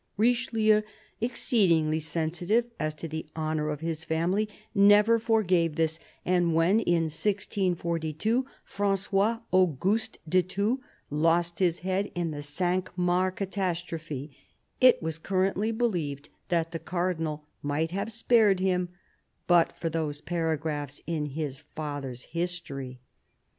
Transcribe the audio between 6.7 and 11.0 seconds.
in 1642 Frangois Auguste de Thou